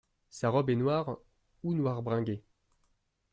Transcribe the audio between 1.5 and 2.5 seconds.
ou noir bringé.